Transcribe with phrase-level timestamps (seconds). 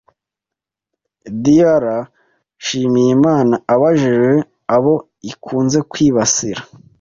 [1.43, 1.83] Dr.
[2.59, 4.31] Nshimiyimana abajijwe
[4.75, 4.95] abo
[5.31, 6.61] ikunze kwibasira